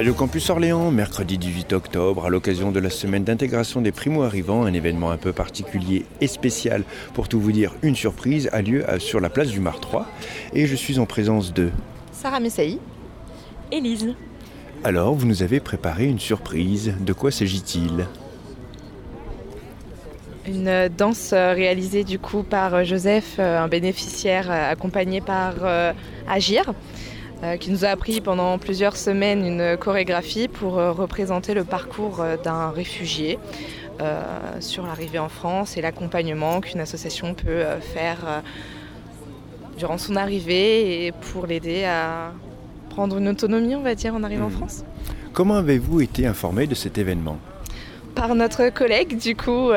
[0.00, 4.72] Radio Campus Orléans, mercredi 18 octobre, à l'occasion de la semaine d'intégration des primo-arrivants, un
[4.72, 9.20] événement un peu particulier et spécial, pour tout vous dire, une surprise, a lieu sur
[9.20, 10.06] la place du Mar 3.
[10.54, 11.68] Et je suis en présence de...
[12.12, 12.78] Sarah Messaï.
[13.70, 14.14] Élise.
[14.84, 16.94] Alors, vous nous avez préparé une surprise.
[16.98, 18.06] De quoi s'agit-il?
[20.48, 25.56] Une danse réalisée du coup par Joseph, un bénéficiaire accompagné par
[26.26, 26.72] Agir.
[27.42, 32.20] Euh, qui nous a appris pendant plusieurs semaines une chorégraphie pour euh, représenter le parcours
[32.20, 33.38] euh, d'un réfugié
[34.60, 38.42] sur l'arrivée en France et l'accompagnement qu'une association peut faire
[39.76, 42.32] durant son arrivée et pour l'aider à
[42.88, 44.52] prendre une autonomie, on va dire, en arrivant en hmm.
[44.52, 44.84] France.
[45.34, 47.36] Comment avez-vous été informé de cet événement?
[48.14, 49.68] Par notre collègue, du coup,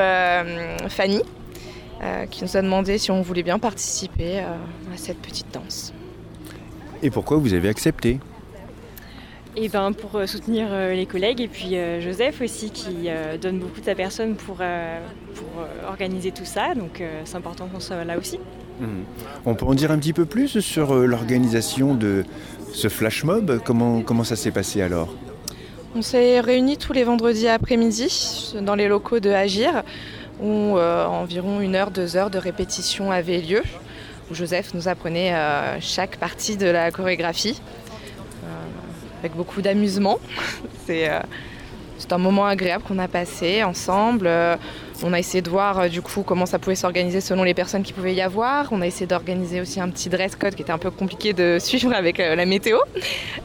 [0.88, 1.22] Fanny,
[2.32, 5.94] qui nous a demandé si on voulait bien participer à cette petite danse.
[7.04, 8.20] Et pourquoi vous avez accepté
[9.56, 13.08] et eh ben pour euh, soutenir euh, les collègues et puis euh, Joseph aussi qui
[13.40, 15.48] donne beaucoup de sa personne pour, pour
[15.88, 16.74] organiser tout ça.
[16.74, 18.40] Donc c'est important qu'on soit là aussi.
[18.80, 19.04] Mhm.
[19.46, 22.26] On peut en dire un petit peu plus sur l'organisation de
[22.74, 23.60] ce flash mob?
[23.64, 25.14] Comment, comment ça s'est passé alors?
[25.96, 29.84] On s'est réunis tous les vendredis après-midi dans les locaux de Agir
[30.42, 33.62] où environ une heure, deux heures de répétition avaient lieu
[34.30, 37.62] où Joseph nous apprenait euh, chaque partie de la chorégraphie
[38.44, 38.48] euh,
[39.20, 40.20] avec beaucoup d'amusement.
[40.90, 41.22] Euh,
[41.98, 44.30] c'est un moment agréable qu'on a passé ensemble.
[45.02, 45.86] On a essayé de voir
[46.26, 48.68] comment ça pouvait s'organiser selon les personnes qui pouvaient y avoir.
[48.74, 51.58] On a essayé d'organiser aussi un petit dress code qui était un peu compliqué de
[51.62, 52.80] suivre avec la météo.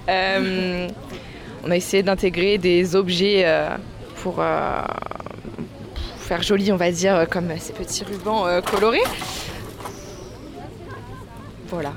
[0.09, 3.47] on a essayé d'intégrer des objets
[4.17, 4.43] pour,
[6.19, 9.05] faire joli, on va dire, comme ces petits rubans colorés.
[11.71, 11.93] Voilà.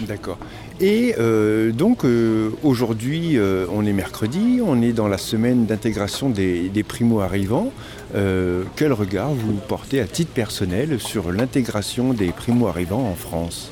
[0.00, 0.38] D'accord.
[0.80, 6.30] Et euh, donc euh, aujourd'hui, euh, on est mercredi, on est dans la semaine d'intégration
[6.30, 7.72] des, primo-arrivants.
[8.12, 13.70] quel regard vous portez à titre personnel sur l'intégration des primo-arrivants en France?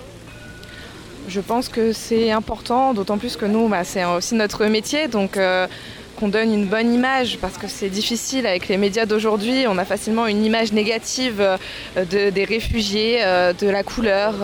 [1.28, 5.38] Je pense que c'est important, d'autant plus que nous, bah, c'est aussi notre métier, donc
[6.18, 9.84] qu'on donne une bonne image, parce que c'est difficile avec les médias d'aujourd'hui, on a
[9.84, 11.42] facilement une image négative
[11.96, 13.20] des réfugiés,
[13.60, 14.34] de la couleur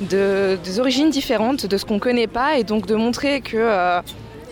[0.00, 3.56] de, des origines différentes, de ce qu'on ne connaît pas, et donc de montrer que
[3.56, 4.00] euh,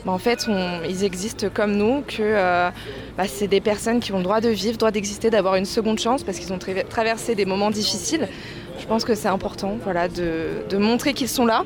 [0.04, 0.46] bah, en fait,
[0.88, 2.70] ils existent comme nous, que euh,
[3.16, 5.64] bah, c'est des personnes qui ont le droit de vivre, le droit d'exister, d'avoir une
[5.64, 8.28] seconde chance parce qu'ils ont traversé des moments difficiles.
[8.80, 11.64] Je pense que c'est important voilà, de, montrer qu'ils sont là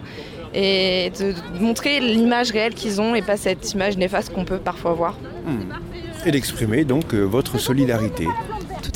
[0.55, 4.93] et de, montrer l'image réelle qu'ils ont et pas cette image néfaste qu'on peut parfois
[4.93, 5.17] voir.
[5.47, 5.73] Hmm.
[6.27, 8.27] Et d'exprimer donc euh, votre solidarité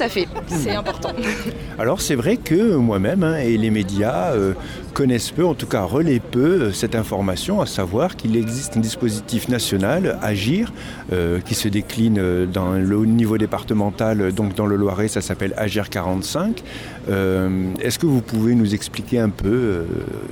[0.08, 1.10] fait, c'est important.
[1.78, 4.54] Alors c'est vrai que moi-même hein, et les médias euh,
[4.94, 8.80] connaissent peu, en tout cas relaient peu euh, cette information, à savoir qu'il existe un
[8.80, 10.72] dispositif national, Agir,
[11.12, 15.90] euh, qui se décline dans le niveau départemental, donc dans le Loiret, ça s'appelle Agir
[15.90, 16.62] 45.
[17.08, 19.84] Est-ce que vous pouvez nous expliquer un peu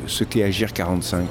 [0.07, 1.25] ce qu'est Agir 45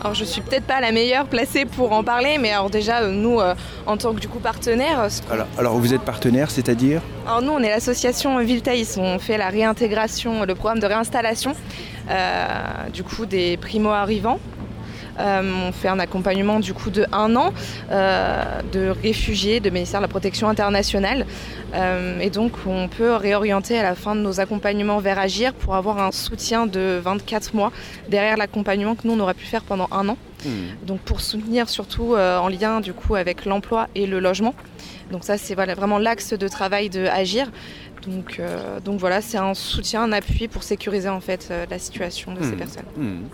[0.00, 3.10] alors je suis peut-être pas la meilleure placée pour en parler, mais alors déjà euh,
[3.10, 3.54] nous euh,
[3.86, 5.00] en tant que du coup partenaire.
[5.00, 7.02] Euh, alors, vous êtes partenaire, c'est-à-dire?
[7.26, 11.54] Alors nous on est l'association Viltaïs, on fait la réintégration, le programme de réinstallation
[12.92, 14.38] du coup des primo arrivants
[15.18, 17.52] on fait un accompagnement du coup de un an
[17.90, 21.26] euh, de réfugiés de ministère de la Protection internationale.
[21.74, 25.74] Euh, et donc on peut réorienter à la fin de nos accompagnements vers Agir pour
[25.74, 27.72] avoir un soutien de 24 mois
[28.08, 30.16] derrière l'accompagnement que nous on aurait pu faire pendant un an.
[30.44, 30.86] Hmm.
[30.86, 34.54] Donc pour soutenir surtout en lien du coup avec l'emploi et le logement.
[35.10, 37.50] Donc ça c'est vraiment l'axe de travail de Agir.
[38.06, 38.40] Donc,
[38.84, 42.52] donc voilà, c'est un soutien, un appui pour sécuriser en fait la situation de ces
[42.52, 42.56] hmm.
[42.56, 42.86] personnes.
[42.96, 43.24] Hmm.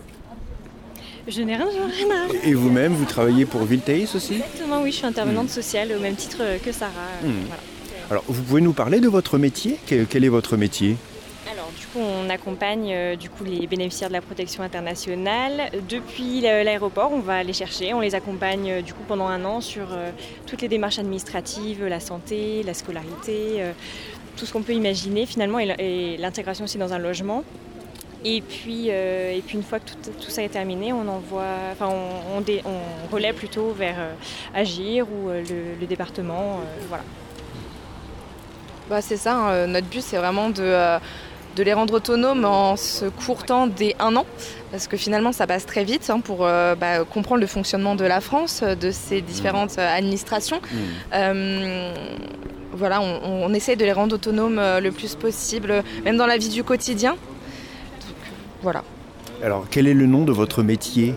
[1.27, 5.05] Je n'ai rien, rien Et vous-même, vous travaillez pour Viltaïs aussi Exactement, oui, je suis
[5.05, 5.49] intervenante hmm.
[5.49, 6.91] sociale au même titre que Sarah.
[7.23, 7.45] Hmm.
[8.11, 9.79] Alors, vous pouvez nous parler de votre métier?
[9.87, 10.97] Quel est votre métier?
[11.51, 16.41] Alors du coup on accompagne euh, du coup les bénéficiaires de la protection internationale depuis
[16.41, 19.93] l'aéroport, on va les chercher, on les accompagne euh, du coup pendant un an sur
[19.93, 20.09] euh,
[20.47, 23.63] toutes les démarches administratives, la santé, la scolarité,
[24.35, 27.43] tout ce qu'on peut imaginer finalement et l'intégration aussi dans un logement.
[28.23, 32.39] Et puis, et puis une fois que tout, ça est terminé, on envoie, enfin on,
[32.39, 33.97] on, relaie plutôt vers
[34.53, 36.59] Agir ou le, département,
[36.89, 37.03] voilà.
[38.89, 40.99] Bah, c'est ça, hein, notre but c'est vraiment de
[41.55, 44.25] de les rendre autonomes en se courtant des un an,
[44.71, 48.05] parce que finalement ça passe très vite hein, pour euh, bah, comprendre le fonctionnement de
[48.05, 50.57] la France, de ses différentes euh, administrations.
[50.57, 50.77] Mmh.
[51.13, 51.93] Euh,
[52.73, 56.61] voilà, on, essaie de les rendre autonomes le plus possible, même dans la vie du
[56.61, 57.15] quotidien.
[58.65, 58.83] Voilà.
[59.43, 61.13] Alors, quel est le nom de votre métier?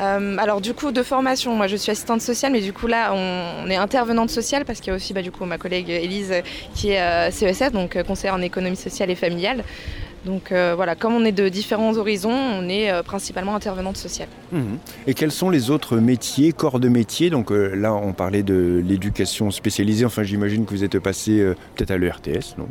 [0.00, 3.12] Euh, alors du coup de formation, moi je suis assistante sociale, mais du coup là
[3.14, 6.32] on, est intervenante sociale parce qu'il y a aussi bah, du coup ma collègue Élise
[6.74, 9.64] qui est euh, CESF, donc euh, conseillère en économie sociale et familiale.
[10.24, 14.28] Donc voilà, comme on est de différents horizons, on est principalement intervenante sociale.
[14.52, 14.76] Mmh.
[15.08, 17.28] Et quels sont les autres métiers, corps de métier?
[17.28, 21.98] Donc là on parlait de l'éducation spécialisée, enfin j'imagine que vous êtes passé peut-être à
[21.98, 22.68] l'ERTS, non?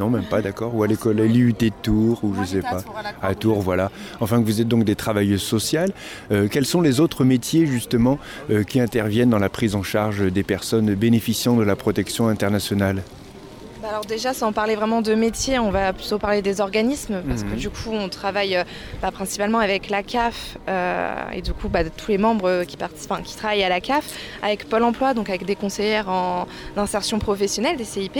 [0.00, 0.74] Non, même pas, d'accord.
[0.74, 2.82] Ou à l'école, à l'IUT de Tours, ou je sais pas.
[3.22, 3.90] À Tours, voilà.
[4.20, 5.92] Enfin, que vous êtes donc des travailleuses sociales.
[6.32, 8.18] Euh, quels sont les autres métiers, justement,
[8.50, 13.02] euh, qui interviennent dans la prise en charge des personnes bénéficiant de la protection internationale?
[13.80, 17.44] Bah alors déjà, sans parler vraiment de métier, on va plutôt parler des organismes, parce
[17.44, 17.56] que mhm.
[17.56, 18.64] du coup, on travaille euh,
[19.00, 23.36] bah, principalement avec la CAF euh, et du coup, bah, tous les membres qui, qui
[23.36, 24.04] travaillent à la CAF,
[24.42, 26.46] avec Pôle Emploi, donc avec des conseillères en
[26.76, 28.18] insertion professionnelle, des CIP.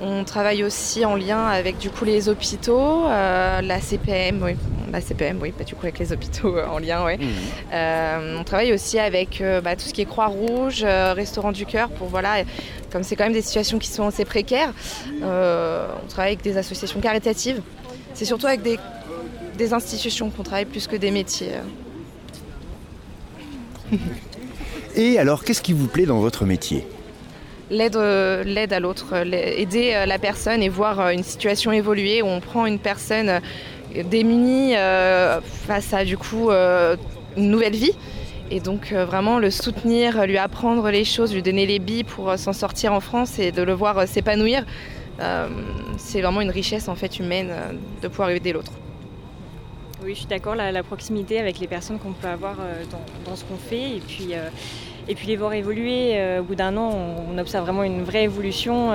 [0.00, 4.56] On travaille aussi en lien avec du coup les hôpitaux, euh, la CPM, oui,
[4.92, 7.16] la CPM, oui, du coup avec les hôpitaux en lien, oui.
[7.18, 8.38] Mhm.
[8.40, 12.42] on travaille aussi avec tout ce qui est Croix-Rouge, Restaurant du Cœur, pour voilà
[12.96, 14.72] comme c'est quand même des situations qui sont assez précaires,
[15.22, 17.60] euh, on travaille avec des associations caritatives.
[18.14, 18.78] C'est surtout avec des,
[19.74, 21.52] institutions qu'on travaille plus que des métiers.
[24.96, 26.86] Et alors, qu'est-ce qui vous plaît dans votre métier?
[27.68, 32.28] L'aide, euh, l'aide à l'autre, aider euh, la personne et voir une situation évoluer où
[32.28, 33.42] on prend une personne
[34.06, 34.72] démunie
[35.66, 37.92] face à du coup une nouvelle vie
[38.50, 42.30] et donc euh, vraiment le soutenir, lui apprendre les choses, lui donner les billes pour
[42.30, 44.64] euh, s'en sortir en France et de le voir euh, s'épanouir,
[45.96, 47.50] c'est vraiment une richesse en fait humaine
[48.02, 48.72] de pouvoir aider l'autre.
[50.04, 52.56] Oui, je suis d'accord, la, proximité avec les personnes qu'on peut avoir
[53.24, 54.34] dans, ce qu'on fait et puis,
[55.08, 56.38] et puis les voir évoluer.
[56.38, 56.92] au bout d'un an,
[57.30, 58.92] on, observe vraiment une vraie évolution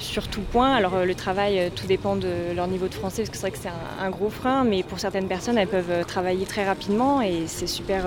[0.00, 0.74] sur tout point.
[0.74, 3.42] Alors euh, le travail, euh, tout dépend de leur niveau de français, parce que c'est
[3.42, 6.64] vrai que c'est un, gros frein, mais pour certaines personnes, elles peuvent euh, travailler très
[6.64, 8.04] rapidement et c'est super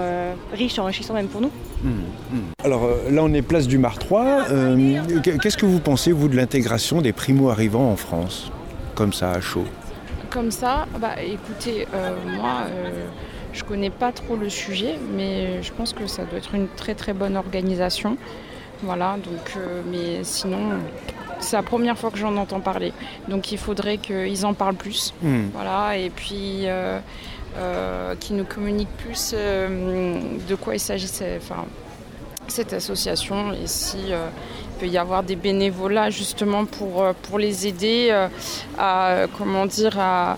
[0.53, 1.51] riche, enrichissant même pour nous.
[1.83, 2.37] Mmh, mmh.
[2.63, 4.45] Alors là, on est place du Mar 3.
[5.23, 8.51] Qu'est-ce que vous pensez, vous, de l'intégration des primo-arrivants en France,
[8.95, 9.65] comme ça, à chaud
[10.29, 11.87] Comme ça, bah écoutez,
[12.37, 12.63] moi...
[13.53, 16.95] Je connais pas trop le sujet, mais je pense que ça doit être une très
[16.95, 18.17] très bonne organisation.
[18.81, 19.57] Voilà, donc,
[19.89, 20.79] mais sinon,
[21.43, 22.93] c'est la première fois que j'en entends parler.
[23.27, 25.13] Donc il faudrait qu'ils en parlent plus.
[25.21, 25.47] Hmm.
[25.53, 26.99] Voilà, et puis euh,
[27.57, 31.65] euh, qu'ils nous communiquent plus euh, de quoi il s'agit enfin,
[32.47, 34.11] cette association et si
[34.79, 38.11] peut y avoir des bénévolats justement pour, pour les aider
[38.77, 40.37] à comment dire à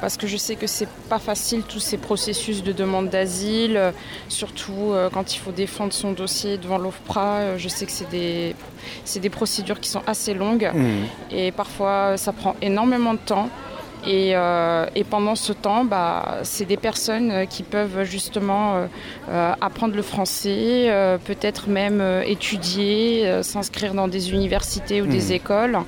[0.00, 3.92] parce que je sais que c'est pas facile tous ces processus de demande d'asile, euh,
[4.28, 7.34] surtout euh, quand il faut défendre son dossier devant l'OFPRA.
[7.36, 8.54] Euh, je sais que c'est des,
[9.20, 11.34] des procédures qui sont assez longues mmh.
[11.34, 13.48] et parfois ça prend énormément de temps.
[14.06, 14.34] Et,
[15.10, 18.86] pendant ce temps, bah, c'est des personnes qui peuvent justement
[19.28, 25.32] apprendre le français, peut-être même étudier, s'inscrire dans des universités ou des mmh.
[25.32, 25.78] écoles.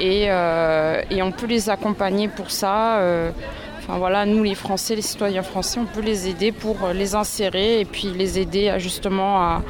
[0.00, 2.98] Euh, et, on peut les accompagner pour ça.
[2.98, 3.30] Euh,
[3.78, 7.80] enfin voilà, nous les Français, les citoyens français, on peut les aider pour les insérer
[7.80, 9.62] et puis les aider à, justement à,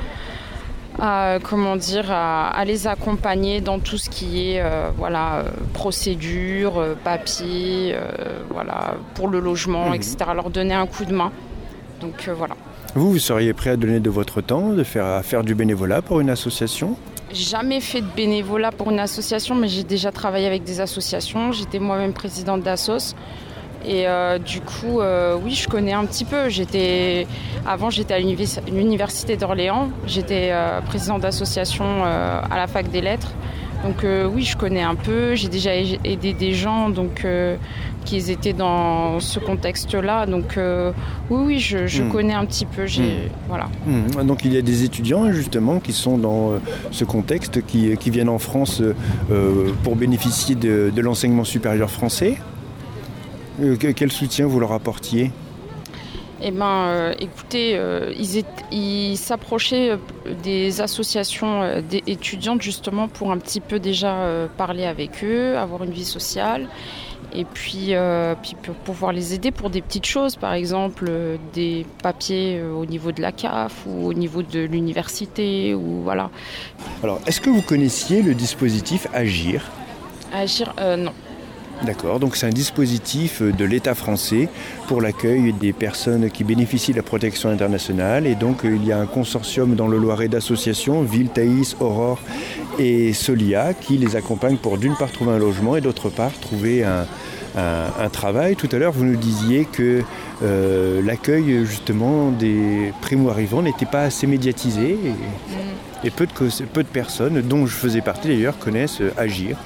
[0.98, 7.96] comment dire, à, les accompagner dans tout ce qui est euh, voilà, procédure, papier,
[8.50, 9.94] voilà, pour le logement, mhm.
[9.94, 10.16] etc.
[10.34, 11.32] Leur donner un coup de main.
[12.00, 12.54] Donc voilà.
[12.94, 16.02] Vous, vous seriez prêt à donner de votre temps, de faire, à faire du bénévolat
[16.02, 16.96] pour une association?
[17.32, 21.52] Jamais fait de bénévolat pour une association, mais j'ai déjà travaillé avec des associations.
[21.52, 23.14] J'étais moi-même présidente d'Assos.
[23.86, 26.48] Et euh, du coup, euh, oui, je connais un petit peu.
[26.48, 27.26] J'étais
[27.66, 29.90] avant, j'étais à l'université d'Orléans.
[30.06, 33.32] J'étais euh, présidente d'association à la fac des lettres.
[33.84, 34.04] Donc
[34.34, 35.34] oui, je connais un peu.
[35.34, 37.24] J'ai déjà aidé des gens, donc
[38.08, 40.26] qu'ils étaient dans ce contexte-là.
[40.26, 40.92] Donc euh,
[41.30, 42.08] oui, oui, je, hmm.
[42.08, 42.84] connais un petit peu.
[42.84, 43.28] Hmm.
[43.48, 43.68] Voilà.
[43.86, 44.26] Hmm.
[44.26, 46.58] Donc il y a des étudiants justement qui sont dans euh,
[46.90, 52.38] ce contexte, qui, viennent en France euh, pour bénéficier de, l'enseignement supérieur français.
[53.94, 55.30] Quel soutien vous leur apportiez?
[56.40, 57.80] Eh bien, écoutez,
[58.70, 59.98] ils s'approchaient
[60.44, 66.04] des associations étudiantes justement pour un petit peu déjà parler avec eux, avoir une vie
[66.04, 66.68] sociale.
[67.34, 71.36] Et puis, euh, puis pour pouvoir les aider pour des petites choses, par exemple euh,
[71.52, 76.30] des papiers euh, au niveau de la CAF ou au niveau de l'université ou voilà.
[77.02, 79.62] Alors, est-ce que vous connaissiez le dispositif Agir?
[80.32, 81.12] Agir, euh, non.
[81.84, 84.48] D'accord, donc c'est un dispositif de l'État français
[84.88, 88.26] pour l'accueil des personnes qui bénéficient de la protection internationale.
[88.26, 92.18] Et donc euh, il y a un consortium dans le Loiret d'associations, Ville, Thaïs, Aurore
[92.80, 96.82] et Solia, qui les accompagnent pour d'une part trouver un logement et d'autre part trouver
[96.82, 97.06] un,
[97.56, 98.56] un- un travail.
[98.56, 100.02] Tout à l'heure, vous nous disiez que
[100.42, 104.98] euh, l'accueil justement des primo-arrivants n'était pas assez médiatisé
[106.02, 109.12] et, et peu, de, cause- peu de personnes, dont je faisais partie d'ailleurs, connaissent euh,
[109.16, 109.56] Agir.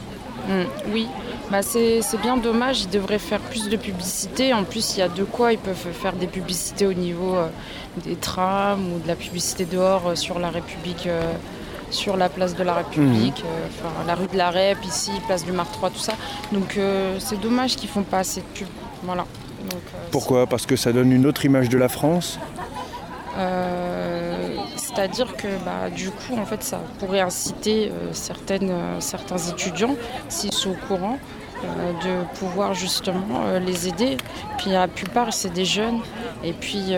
[0.48, 1.06] Mm, oui,
[1.50, 4.54] bah c'est bien dommage, ils devraient faire plus de publicité.
[4.54, 7.48] En plus, il y a de quoi, ils peuvent faire des publicités au niveau euh,
[8.04, 11.32] des trams ou de la publicité dehors euh, sur la République, euh,
[11.90, 15.44] sur la place de la République, euh, enfin la rue de la Rep, ici, place
[15.44, 16.14] du Mar 3, tout ça.
[16.52, 16.78] Donc
[17.18, 18.68] c'est dommage qu'ils font pas assez de pub.
[19.02, 19.26] Voilà.
[19.70, 19.80] Donc,
[20.10, 20.46] Pourquoi?
[20.46, 22.38] Parce que ça donne une autre image de la France?
[24.94, 28.12] C'est-à-dire que bah, du coup, en fait, ça pourrait inciter euh,
[28.50, 29.96] euh, certains étudiants,
[30.28, 31.18] s'ils sont au courant,
[31.64, 34.16] euh, de pouvoir justement les aider.
[34.58, 36.00] Puis la plupart, c'est des jeunes.
[36.44, 36.94] Et puis,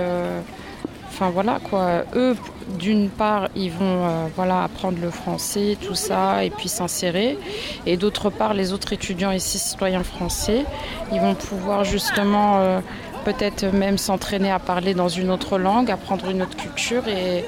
[1.08, 2.04] enfin voilà quoi.
[2.16, 2.34] Eux,
[2.78, 7.38] d'une part, ils vont voilà apprendre le français, tout ça, et puis s'insérer.
[7.86, 10.64] Et d'autre part, les autres étudiants ici, citoyens français,
[11.12, 12.80] ils vont pouvoir justement
[13.24, 17.44] peut-être même s'entraîner à parler dans une autre langue, apprendre une autre culture et,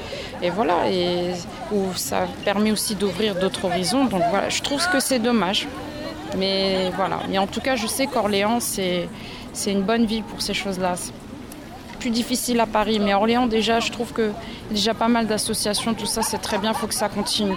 [0.50, 1.32] voilà, et
[1.72, 4.04] où ça permet aussi d'ouvrir d'autres horizons.
[4.04, 5.68] Donc voilà, je trouve que c'est dommage.
[6.36, 9.08] Mais voilà, mais en tout cas, je sais qu'Orléans, c'est
[9.66, 10.94] une bonne ville pour ces choses-là.
[12.00, 14.32] Plus difficile à Paris, mais Orléans, déjà, je trouve que
[14.70, 17.56] déjà pas mal d'associations, tout ça, c'est très bien, il faut que ça continue.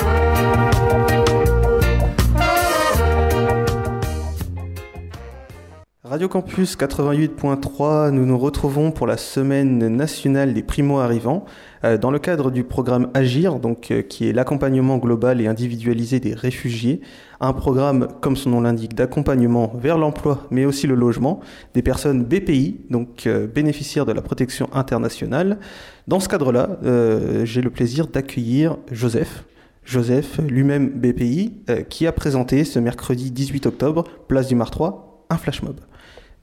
[6.11, 11.45] Radio Campus 88.3, nous nous retrouvons pour la semaine nationale des primo-arrivants
[11.85, 16.19] euh, dans le cadre du programme Agir, donc, euh, qui est l'accompagnement global et individualisé
[16.19, 16.99] des réfugiés,
[17.39, 21.39] un programme, comme son nom l'indique, d'accompagnement vers l'emploi mais aussi le logement
[21.73, 25.59] des personnes BPI, donc euh, bénéficiaires de la protection internationale.
[26.09, 29.45] Dans ce cadre-là, euh, j'ai le plaisir d'accueillir Joseph.
[29.85, 35.25] Joseph, lui-même BPI, euh, qui a présenté ce mercredi 18 octobre, place du Mar 3,
[35.29, 35.79] un flash mob.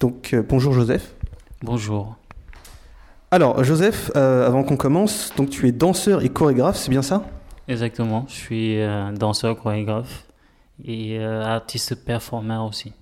[0.01, 1.15] Donc euh, bonjour Joseph.
[1.63, 2.17] Bonjour.
[3.31, 7.25] Alors Joseph, euh, avant qu'on commence, donc tu es danseur et chorégraphe, c'est bien ça?
[7.67, 10.25] Exactement, je suis euh, danseur, chorégraphe
[10.85, 12.93] et artiste performeur aussi.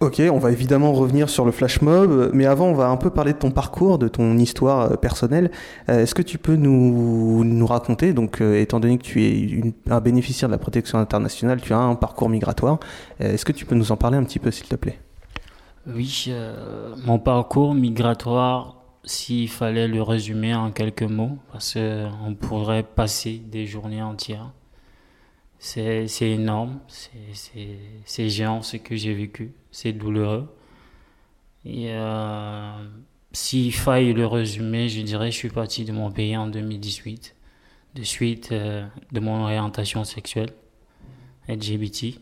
[0.00, 3.10] Ok, on va évidemment revenir sur le flash mob, mais avant on va un peu
[3.10, 5.50] parler de ton parcours, de ton histoire personnelle.
[5.88, 10.00] Est-ce que tu peux nous, nous raconter, donc étant donné que tu es une- un
[10.00, 12.78] bénéficiaire de la protection internationale, tu as un parcours migratoire,
[13.18, 15.00] est-ce que tu peux nous en parler un petit peu s'il te plaît?
[15.88, 22.82] Oui, euh, mon parcours migratoire, s'il fallait le résumer en quelques mots, parce qu'on pourrait
[22.82, 24.52] passer des journées entières.
[25.58, 30.54] C'est énorme, c'est- géant ce que j'ai vécu, c'est douloureux.
[31.64, 32.70] Et euh,
[33.32, 37.34] s'il faille le résumer, je dirais je suis parti de mon pays en 2018,
[37.94, 40.50] de suite euh, de mon orientation sexuelle,
[41.48, 42.20] LGBT.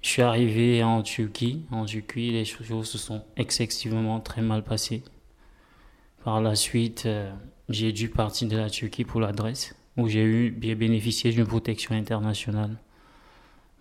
[0.00, 1.64] Je suis arrivé en Turquie.
[1.70, 5.02] En Turquie, les choses se sont excessivement très mal passées.
[6.24, 7.32] Par la suite, euh,
[7.68, 11.94] j'ai dû partir de la Turquie pour l'adresse, où j'ai eu bien bénéficié d'une protection
[11.94, 12.76] internationale.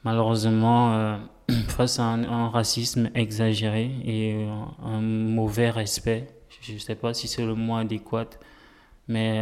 [0.04, 1.18] Malheureusement, euh,
[1.68, 6.28] face à un, racisme exagéré et euh, un mauvais respect,
[6.62, 8.30] je ne sais pas si c'est le mot adéquat,
[9.08, 9.40] mais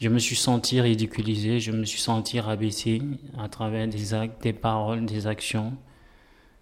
[0.00, 3.02] je me suis senti ridiculisé, je me suis senti rabaissé
[3.38, 5.74] à travers des actes, des paroles, des actions.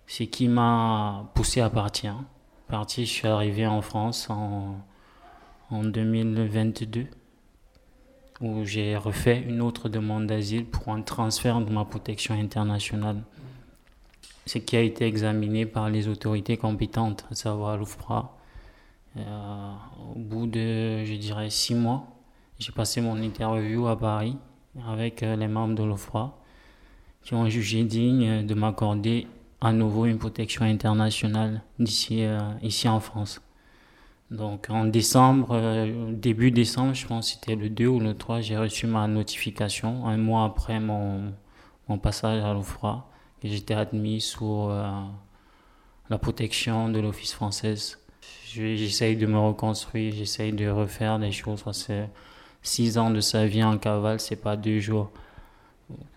[0.07, 2.17] Ce qui m'a poussé à partir.
[2.69, 4.77] Parti, je suis arrivé en France en,
[5.71, 7.07] en 2022
[8.41, 13.23] où j'ai refait une autre demande d'asile pour un transfert de ma protection internationale.
[14.47, 18.37] Ce qui a été examiné par les autorités compétentes, à savoir l'OFPRA.
[19.17, 19.73] Euh,
[20.15, 22.07] au bout de, je dirais, six mois,
[22.61, 24.37] j'ai passé mon interview à Paris
[24.87, 26.39] avec euh, les membres de l'OFRA
[27.23, 29.27] qui ont jugé digne de m'accorder
[29.61, 33.41] à nouveau une protection internationale d'ici euh, ici en France.
[34.31, 38.41] Donc en décembre, euh, début décembre, je pense que c'était le 2 ou le 3,
[38.41, 41.33] j'ai reçu ma notification, un mois après mon,
[41.89, 43.09] mon passage à l'OFRA,
[43.43, 44.89] que j'étais admis sous euh,
[46.09, 47.99] la protection de l'Office française.
[48.47, 51.91] J'essaye de me reconstruire, j'essaye de refaire des choses parce
[52.63, 55.11] six ans de sa vie en cavale, c'est pas deux jours.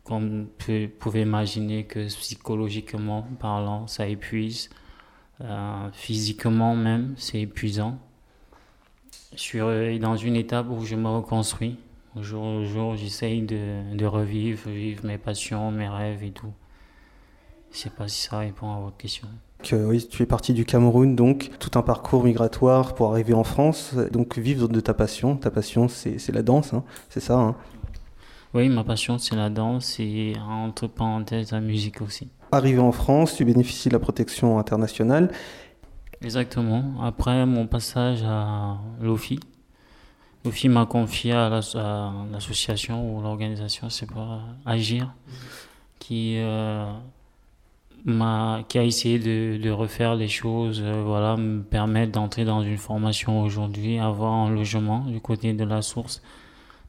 [0.03, 4.69] Comme vous pouvez imaginer que psychologiquement parlant, ça épuise.
[5.41, 7.97] Euh, physiquement même, c'est épuisant.
[9.33, 11.77] Je suis dans une étape où je me reconstruis.
[12.15, 16.53] Au jour au jour, j'essaye de, de, revivre, vivre mes passions, mes rêves et tout.
[17.71, 19.27] Je sais pas si ça répond à votre question.
[19.71, 23.95] Oui, tu es parti du Cameroun, donc tout un parcours migratoire pour arriver en France,
[24.11, 25.37] donc vivre de ta passion.
[25.37, 27.55] Ta passion, c'est la danse, hein, c'est ça hein
[28.53, 32.27] Oui, ma passion, c'est la danse et entre parenthèses, la musique aussi.
[32.51, 35.31] Arrivé en France, tu bénéficies de la protection internationale.
[36.21, 37.01] Exactement.
[37.03, 39.39] Après mon passage à l'OFI,
[40.45, 45.13] l'OFI m'a confié à l'association ou l'organisation, c'est pas Agir,
[45.99, 46.85] qui euh,
[48.05, 52.61] m'a, qui a essayé de, de, refaire les choses, euh, voilà, me permettre d'entrer dans
[52.61, 56.21] une formation aujourd'hui, avoir un logement du côté de la source.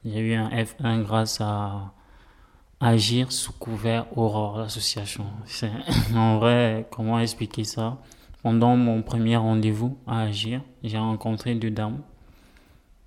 [0.04, 1.94] A eu un F1 grâce à
[2.80, 5.24] Agir sous couvert Aurore, l'association.
[6.14, 7.98] En vrai, comment expliquer ça?
[8.42, 12.02] Pendant mon premier rendez-vous à Agir, j'ai rencontré deux dames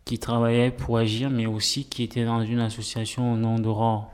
[0.05, 4.11] qui travaillaient pour Agir, mais aussi qui étaient dans une association au nom d'Aurore.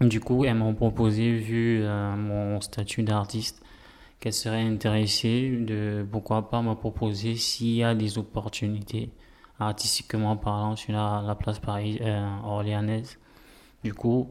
[0.00, 3.62] Du coup, elles m'ont proposé, vu euh, mon statut d'artiste,
[4.20, 9.10] qu'elles seraient intéressées de pourquoi pas me proposer s'il y a des opportunités
[9.58, 12.28] artistiquement parlant sur la, place Paris euh,
[13.84, 14.28] du coup,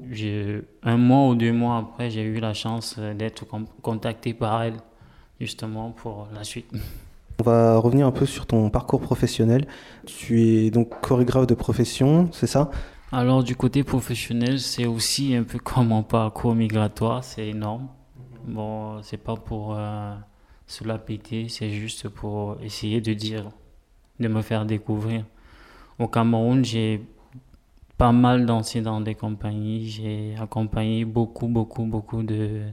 [0.83, 3.45] un mois ou deux mois après, j'ai eu la chance euh, d'être
[3.81, 4.75] contacté par elle,
[5.39, 6.69] justement, pour la suite.
[7.39, 9.67] On va revenir un peu sur ton parcours professionnel.
[10.05, 12.71] Tu es donc chorégraphe de profession, c'est ça?
[13.11, 17.87] Alors, du côté professionnel, c'est aussi un peu comme mon parcours migratoire, c'est énorme.
[18.45, 20.13] Bon, c'est pas pour euh,
[20.67, 23.49] se la péter, c'est juste pour essayer de dire,
[24.19, 25.23] de me faire découvrir.
[25.99, 27.01] Au Cameroun, j'ai
[27.97, 29.87] pas mal dansé dans des compagnies.
[29.87, 32.63] J'ai accompagné beaucoup, beaucoup, beaucoup de,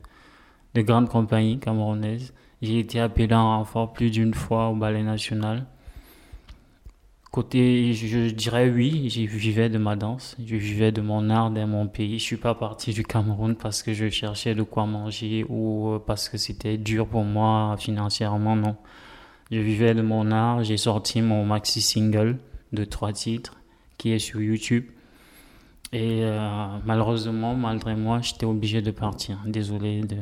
[0.74, 2.35] de grandes compagnies camerounaises.
[2.61, 5.66] J'ai été appelé en renfort plus d'une fois au Ballet National.
[7.34, 11.66] Côté, je, dirais oui, je vivais de ma danse, je vivais de mon art dans
[11.66, 12.20] mon pays.
[12.20, 16.28] Je suis pas parti du Cameroun parce que je cherchais de quoi manger ou parce
[16.28, 18.76] que c'était dur pour moi financièrement, non.
[19.50, 22.38] Je vivais de mon art, j'ai sorti mon maxi single
[22.72, 23.56] de trois titres
[23.98, 24.84] qui est sur YouTube.
[25.92, 26.38] Et euh,
[26.84, 29.40] malheureusement, malgré moi, j'étais obligé de partir.
[29.44, 30.18] Désolé, de...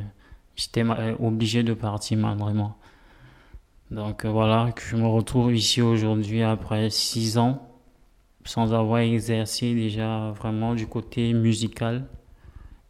[0.55, 2.75] j'étais euh, obligé de partir malgré moi.
[3.93, 7.69] Donc euh, voilà, je me retrouve ici aujourd'hui après six ans,
[8.43, 12.05] sans avoir exercé déjà vraiment du côté musical.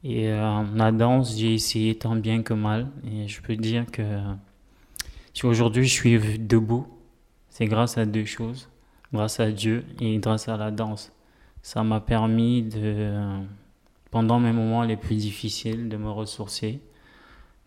[0.06, 2.88] Et la danse, j'ai essayé tant bien que mal.
[3.10, 4.04] Et je peux dire que
[5.34, 6.88] si aujourd'hui je suis debout,
[7.48, 8.68] c'est grâce à deux choses.
[9.14, 11.14] Grâce à Dieu et grâce à la danse
[11.64, 13.16] ça m'a permis de,
[14.12, 16.82] pendant mes moments les plus difficiles, de me ressourcer.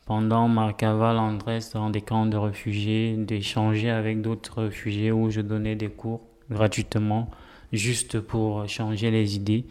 [0.07, 1.37] Pendant ma cavale en
[1.75, 7.29] dans des camps de réfugiés, d'échanger avec d'autres réfugiés où je donnais des cours gratuitement,
[7.73, 9.67] juste pour changer les idées.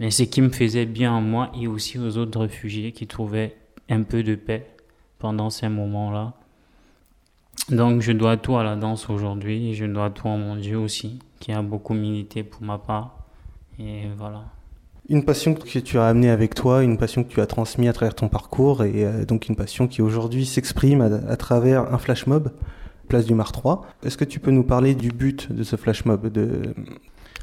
[0.00, 3.54] Mais ce qui me faisait bien à moi et aussi aux autres réfugiés qui trouvaient
[3.90, 4.66] un peu de paix
[5.18, 6.32] pendant ces moments-là.
[7.70, 11.18] Donc je dois tout à la danse aujourd'hui, je dois tout à mon Dieu aussi,
[11.38, 13.18] qui a beaucoup milité pour ma part.
[13.78, 14.44] Et voilà.
[15.08, 17.92] Une passion que tu as amenée avec toi, une passion que tu as transmise à
[17.92, 22.26] travers ton parcours, et euh, donc une passion qui aujourd'hui s'exprime à, travers un flash
[22.26, 22.50] mob,
[23.08, 23.86] place du Mar 3.
[24.04, 26.28] Est-ce que tu peux nous parler du but de ce flash mob.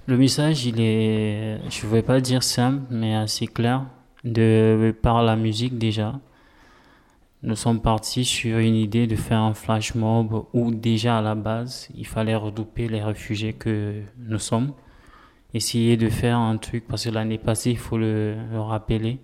[0.07, 3.85] Le message, il est, je ne vais pas dire simple, mais assez clair,
[4.25, 6.19] de, par la musique déjà.
[7.43, 11.35] Nous sommes partis sur une idée de faire un flash mob où déjà à la
[11.35, 14.73] base, il fallait redouper les réfugiés que nous sommes
[15.53, 19.19] essayer de faire un truc, parce que l'année passée, il faut le, rappeler,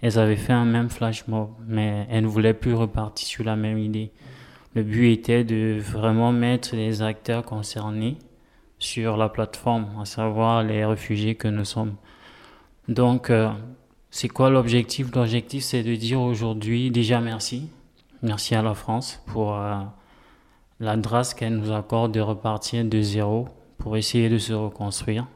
[0.00, 3.56] elles avaient fait un même flash mob, mais elles ne voulaient plus repartir sur la
[3.56, 4.12] même idée.
[4.74, 8.18] Le but était de vraiment mettre les acteurs concernés
[8.78, 11.94] sur la plateforme, à savoir les réfugiés que nous sommes.
[12.88, 13.50] Donc, euh,
[14.10, 15.14] c'est quoi l'objectif?
[15.14, 17.70] L'objectif, c'est de dire aujourd'hui déjà merci.
[18.22, 19.76] Merci à la France pour euh,
[20.80, 25.26] la grâce qu'elle nous accorde de repartir de zéro pour essayer de se reconstruire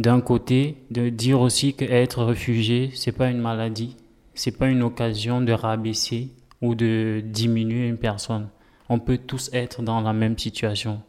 [0.00, 3.98] d'un côté, de dire aussi qu'être réfugié, c'est pas une maladie,
[4.32, 6.30] c'est pas une occasion de rabaisser
[6.62, 8.48] ou de diminuer une personne.
[8.88, 11.02] On peut tous être dans la même situation.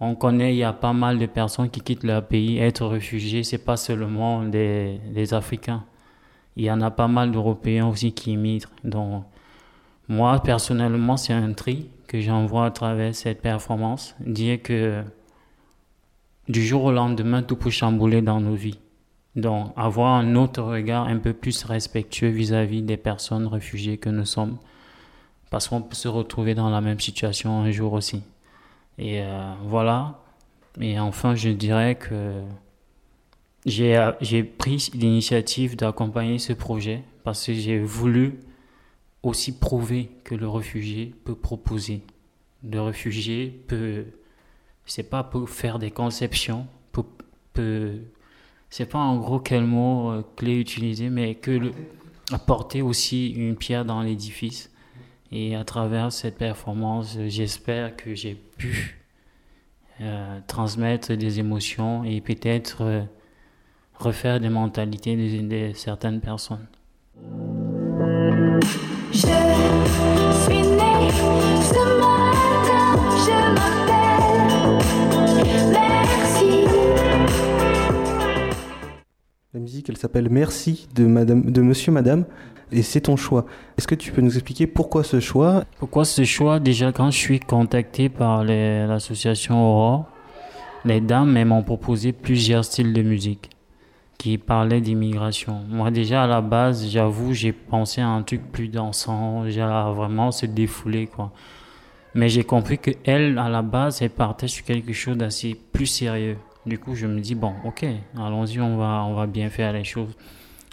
[0.00, 2.58] On connaît, il y a pas mal de personnes qui quittent leur pays.
[2.58, 5.84] Être réfugié, c'est pas seulement des, Africains.
[6.56, 8.72] Il y en a pas mal d'Européens aussi qui immigrent.
[8.82, 9.22] Donc,
[10.08, 14.16] moi, personnellement, c'est un tri que j'envoie à travers cette performance.
[14.18, 15.04] Dire que
[16.48, 18.78] du jour au lendemain, tout peut chambouler dans nos vies.
[19.36, 24.24] Donc, avoir un autre regard un peu plus respectueux vis-à-vis des personnes réfugiées que nous
[24.24, 24.58] sommes,
[25.50, 28.22] parce qu'on peut se retrouver dans la même situation un jour aussi.
[28.98, 30.20] Et euh, voilà.
[30.80, 32.42] Et enfin, je dirais que
[33.66, 38.40] j'ai, j'ai pris l'initiative d'accompagner ce projet parce que j'ai voulu
[39.22, 42.02] aussi prouver que le réfugié peut proposer.
[42.62, 44.04] Le réfugié peut,
[44.90, 47.04] c'est pas pour faire des conceptions, peut,
[47.52, 48.00] peut
[48.70, 51.70] c'est pas en gros quel mot euh, clé utiliser, mais que
[52.32, 54.70] apporter aussi une pierre dans l'édifice.
[55.30, 58.98] Et à travers cette performance, j'espère que j'ai pu
[60.00, 63.02] euh, transmettre des émotions et peut-être euh,
[63.94, 66.66] refaire des mentalités de, certaines personnes.
[69.12, 71.10] Je suis né
[71.62, 72.96] ce matin,
[73.86, 73.89] je
[79.52, 82.24] La musique, elle s'appelle Merci de, Madame, de Monsieur Madame
[82.72, 83.46] et c'est ton choix.
[83.76, 85.64] Est-ce que tu peux nous expliquer pourquoi ce choix?
[85.78, 86.60] Pourquoi ce choix?
[86.60, 90.06] Déjà, quand je suis contacté par l'association Aurore,
[90.84, 93.50] les dames m'ont proposé plusieurs styles de musique
[94.18, 95.62] qui parlaient d'immigration.
[95.68, 100.30] Moi, déjà, à la base, j'avoue, j'ai pensé à un truc plus dansant, déjà vraiment
[100.30, 101.32] se défouler, quoi.
[102.14, 105.86] Mais j'ai compris que elle, à la base, elle partait sur quelque chose d'assez plus
[105.86, 106.36] sérieux.
[106.66, 109.84] Du coup, je me dis, bon, ok, allons-y, on va, on va bien faire les
[109.84, 110.14] choses.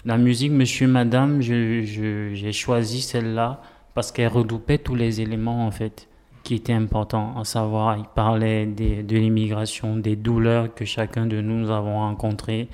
[0.04, 3.60] La musique Monsieur Madame, j'ai choisi celle-là
[3.94, 6.08] parce qu'elle redoupait tous les éléments en fait
[6.44, 11.70] qui étaient importants, à savoir, il parlait de l'immigration, des douleurs que chacun de nous
[11.70, 12.68] avons rencontrées,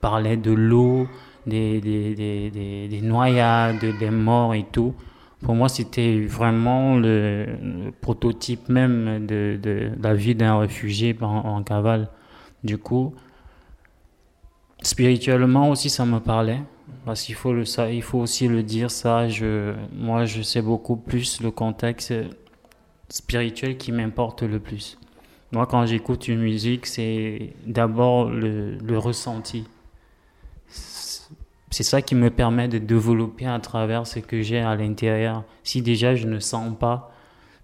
[0.00, 1.06] parlait de l'eau,
[1.46, 4.94] des, noyades, des morts et tout.
[5.42, 7.46] Pour moi, c'était vraiment le,
[8.00, 12.08] prototype même de, de, la vie d'un réfugié en, cavale.
[12.64, 13.14] Du coup,
[14.82, 16.60] Spirituellement aussi, ça me parlait.
[17.04, 17.54] Parce qu'il faut,
[18.02, 19.28] faut aussi le dire, ça.
[19.28, 22.14] Je, moi, je sais beaucoup plus le contexte
[23.08, 24.98] spirituel qui m'importe le plus.
[25.52, 29.64] Moi, quand j'écoute une musique, c'est d'abord le ressenti.
[31.70, 35.44] C'est ça qui me permet de développer à travers ce que j'ai à l'intérieur.
[35.64, 37.12] Si déjà je ne sens pas,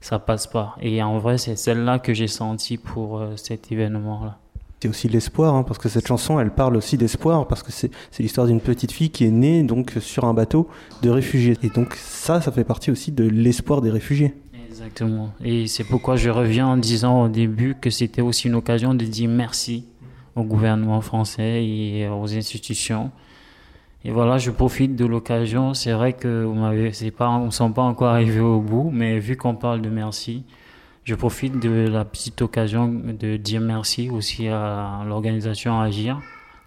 [0.00, 0.76] ça passe pas.
[0.80, 4.38] Et en vrai, c'est celle-là que j'ai senti pour euh, cet événement-là
[4.82, 7.90] c'est aussi l'espoir, hein, parce que cette chanson, elle parle aussi d'espoir, parce que c'est
[8.18, 10.68] l'histoire d'une petite fille qui est née donc sur un bateau
[11.02, 11.56] de réfugiés.
[11.62, 14.34] Et donc ça, ça fait partie aussi de l'espoir des réfugiés.
[14.68, 15.32] Exactement.
[15.44, 19.04] Et c'est pourquoi je reviens en disant au début que c'était aussi une occasion de
[19.04, 19.84] dire merci
[20.34, 23.12] au gouvernement français et aux institutions.
[24.04, 25.74] Et voilà, je profite de l'occasion.
[25.74, 27.40] C'est vrai que vous m'avez, c'est pas,
[27.74, 30.44] pas encore arrivés au bout, mais vu qu'on parle de merci,
[31.04, 36.20] je profite de la petite occasion de dire merci aussi à l'organisation Agir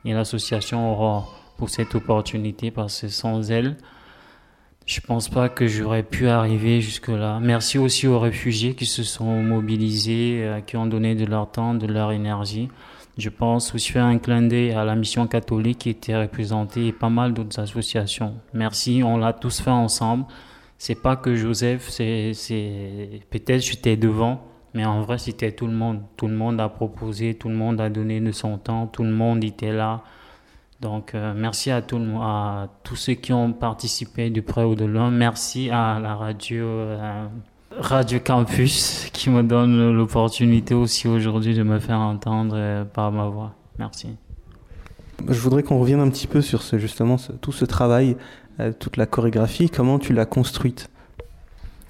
[0.05, 3.77] et l'association Aurore pour cette opportunité parce que sans elle,
[4.85, 7.39] je pense pas que j'aurais pu arriver jusque-là.
[7.41, 11.87] Merci aussi aux réfugiés qui se sont mobilisés, qui ont donné de leur temps, de
[11.87, 12.69] leur énergie.
[13.17, 16.91] Je pense aussi faire un clin d'œil à la mission catholique qui était représentée et
[16.93, 18.36] pas mal d'autres associations.
[18.54, 20.25] Merci, on l'a tous fait ensemble
[20.78, 22.34] c'est pas que Joseph, c'est,
[23.30, 24.41] peut-être j'étais devant,
[24.73, 26.01] mais en vrai c'était tout le monde.
[26.17, 29.12] Tout le monde a proposé, tout le monde a donné de son temps, tout le
[29.12, 30.04] monde était là.
[30.82, 35.10] Donc euh, merci à, tous ceux qui ont participé du près ou de loin.
[35.10, 37.28] Merci à la radio, euh,
[37.77, 43.27] radio Campus qui me donne l'opportunité aussi aujourd'hui de me faire entendre euh, par ma
[43.27, 43.55] voix.
[43.77, 44.09] Merci.
[45.27, 48.17] Je voudrais qu'on revienne un petit peu sur ce, justement tout ce travail
[48.59, 50.89] euh, toute la chorégraphie, comment tu l'as construite?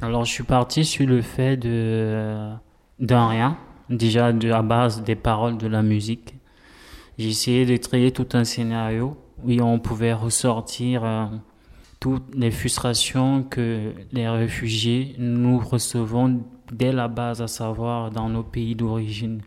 [0.01, 2.51] Alors je suis parti sur le fait de
[2.99, 3.57] d'un rien,
[3.89, 6.35] déjà de la base des paroles de la musique.
[7.17, 11.25] J'ai essayé de créer tout un scénario où on pouvait ressortir euh,
[12.05, 18.43] toutes les frustrations que les réfugiés nous recevons dès la base, à savoir dans nos
[18.43, 19.41] pays d'origine,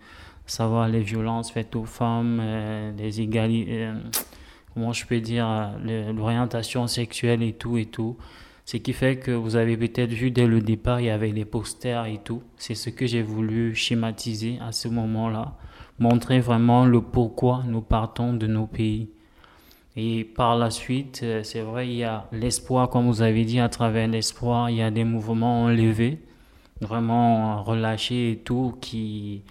[0.44, 3.92] savoir les violences faites aux femmes, euh, les égalités
[4.74, 5.46] comment je peux dire,
[5.84, 8.16] l'orientation sexuelle et tout et tout.
[8.64, 11.44] Ce qui fait que vous avez peut-être vu dès le départ, il y avait les
[11.44, 12.42] posters et tout.
[12.56, 15.56] C'est ce que j'ai voulu schématiser à ce moment-là.
[16.00, 19.10] Montrer vraiment le pourquoi nous partons de nos pays.
[20.00, 23.58] Et par la suite, euh, c'est vrai, il y a l'espoir, comme vous avez dit,
[23.58, 26.20] à travers l'espoir, il y a des mouvements enlevés,
[26.80, 29.42] vraiment relâchés et tout, qui,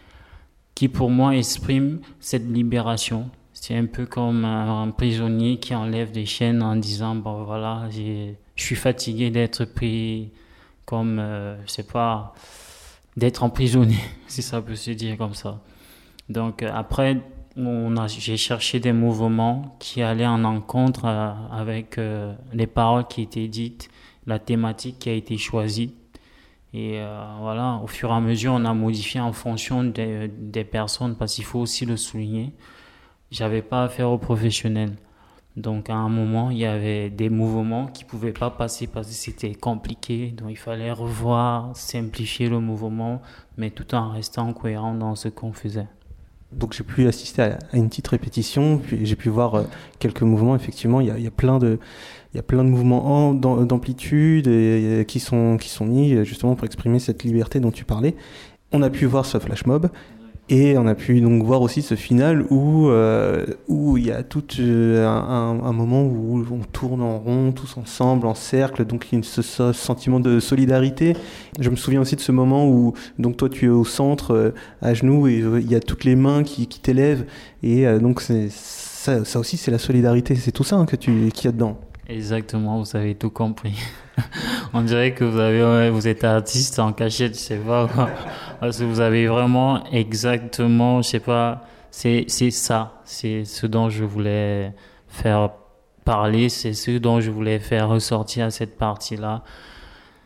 [0.73, 3.29] qui pour moi exprime cette libération.
[3.51, 8.33] C'est un peu comme un prisonnier qui enlève des chaînes en disant bon voilà, je
[8.55, 10.31] suis fatigué d'être pris
[10.86, 12.33] comme, euh, je sais pas,
[13.17, 15.60] d'être emprisonné, si ça peut se dire comme ça.
[16.29, 17.17] Donc euh, après,
[18.08, 22.00] j'ai cherché des mouvements qui allaient en encontre euh, avec
[22.54, 23.89] les paroles qui étaient dites,
[24.26, 25.93] la thématique qui a été choisie.
[26.74, 27.02] Et
[27.39, 31.34] voilà, au fur et à mesure, on a modifié en fonction des, des personnes, parce
[31.34, 32.54] qu'il faut aussi le souligner.
[33.32, 34.96] J'avais pas affaire aux professionnels.
[35.58, 39.13] Donc à un moment, il y avait des mouvements qui pouvaient pas passer parce que
[39.13, 40.30] c'était compliqué.
[40.30, 43.24] Donc il fallait revoir, simplifier le mouvement,
[43.58, 45.88] mais tout en restant cohérent dans ce qu'on faisait.
[46.51, 49.63] Donc j'ai pu assister à, une petite répétition, puis j'ai pu voir euh,
[49.99, 50.55] quelques mouvements.
[50.55, 51.79] Effectivement, il y a, plein de
[52.69, 58.15] mouvements d'amplitude qui sont qui sont mis justement pour exprimer cette liberté dont tu parlais.
[58.71, 59.89] On a pu voir ce flash mob
[60.49, 64.23] et on a pu donc voir aussi ce final où euh, où il y a
[64.23, 69.07] tout euh, un, un, moment où on tourne en rond tous ensemble en cercle donc
[69.12, 71.17] il y a ce, ce, sentiment de solidarité.
[71.60, 74.53] Je me souviens aussi de ce moment où donc toi tu es au centre euh,
[74.81, 77.25] à genoux et il y a toutes les mains qui, qui t'élèvent
[77.62, 81.29] et donc c'est ça, ça, aussi c'est la solidarité c'est tout ça hein, que tu
[81.33, 81.77] qu'il y a dedans.
[82.10, 83.77] Exactement, vous avez tout compris.
[84.73, 87.89] On dirait que vous avez, vous êtes artiste en cachette, je sais pas
[88.60, 93.02] Parce que vous avez vraiment exactement, je sais pas, c'est, c'est ça.
[93.04, 94.74] C'est ce dont je voulais
[95.08, 95.52] faire
[96.04, 99.43] parler, c'est ce dont je voulais faire ressortir à cette partie-là.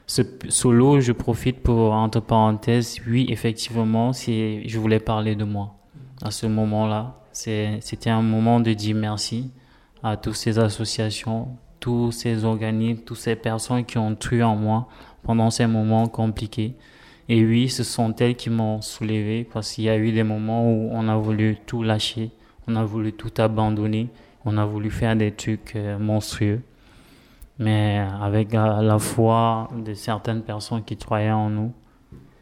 [0.08, 5.76] Ce solo, je profite pour, entre parenthèses, oui, effectivement, je voulais parler de moi.
[6.22, 9.52] À ce moment-là, c'est, c'était un moment de dire merci
[10.04, 11.48] à toutes ces associations,
[11.80, 14.88] tous ces organismes, toutes ces personnes qui ont tué en moi
[15.24, 16.76] pendant ces moments compliqués.
[17.34, 20.70] Et oui, ce sont elles qui m'ont soulevé parce qu'il y a eu des moments
[20.70, 22.30] où on a voulu tout lâcher,
[22.67, 24.10] on a voulu tout abandonner,
[24.44, 26.60] on a voulu faire des trucs euh, monstrueux.
[27.58, 31.72] Mais avec la foi de certaines personnes qui croyaient en nous,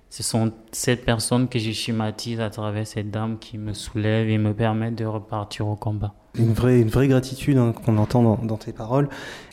[0.09, 4.39] ce sont ces personnes que je schématise à travers cette dame qui me soulèvent et
[4.39, 8.37] me permettent de repartir au combat une vraie, une vraie gratitude hein, qu'on entend dans,
[8.37, 9.09] dans, tes paroles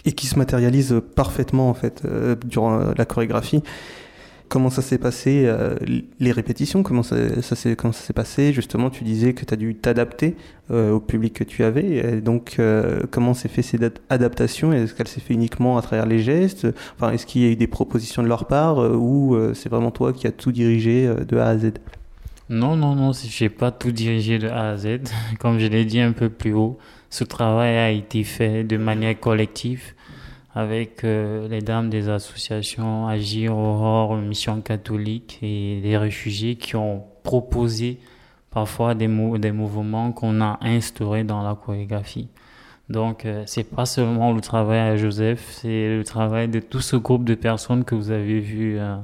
[0.06, 3.62] et qui se matérialise parfaitement en fait euh, durant la chorégraphie.
[4.48, 5.74] Comment ça s'est passé, euh,
[6.20, 8.52] les répétitions, comment ça, s'est passé.
[8.52, 10.36] Justement, tu disais que tu as dû t'adapter
[10.70, 12.20] euh, au public que tu avais.
[12.20, 12.60] Donc,
[13.10, 14.72] comment s'est fait cette adaptation?
[14.72, 16.66] Est-ce qu'elle s'est fait uniquement à travers les gestes?
[16.96, 20.12] Enfin, est-ce qu'il y a eu des propositions de leur part ou c'est vraiment toi
[20.12, 21.72] qui as tout dirigé de A à Z?
[22.48, 25.00] Non, non, non, je n'ai pas tout dirigé de A à Z.
[25.40, 26.78] Comme je l'ai dit un peu plus haut,
[27.10, 29.94] ce travail a été fait de manière collective
[30.56, 37.04] avec euh, les dames des associations Agir, Aurore, Mission catholique et les réfugiés qui ont
[37.22, 38.00] proposé
[38.50, 39.06] parfois des,
[39.38, 42.28] des mouvements qu'on a instaurés dans la chorégraphie.
[42.88, 46.96] Donc, euh, c'est pas seulement le travail à Joseph, c'est le travail de tout ce
[46.96, 48.96] groupe de personnes que vous avez vu euh,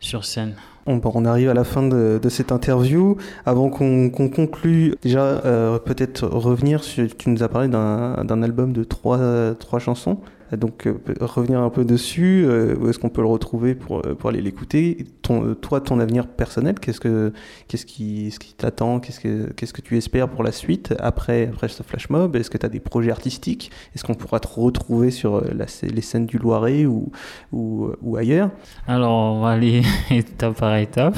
[0.00, 0.54] sur scène.
[0.86, 3.16] On, arrive à la fin de, cette interview.
[3.46, 8.84] Avant qu'on conclue, déjà euh, peut-être revenir sur, tu nous as parlé d'un album de
[8.84, 9.20] trois,
[9.58, 10.18] trois chansons.
[10.56, 14.30] Donc euh, revenir un peu dessus, euh, où est-ce qu'on peut le retrouver pour, pour
[14.30, 15.06] aller l'écouter?
[15.22, 17.32] Toi, ton avenir personnel, qu'est-ce, que,
[17.68, 19.00] qu'est-ce qui, ce qui t'attend?
[19.00, 20.94] Qu'est-ce que, qu'est-ce que tu espères pour la suite?
[20.98, 23.70] Après, après ce flash mob Est-ce que tu as des projets artistiques?
[23.94, 27.10] Est-ce qu'on pourra te retrouver sur la, les scènes du Loiret ou,
[27.52, 28.50] ou, ou ailleurs?
[28.86, 31.16] Alors, on va aller étape par étape.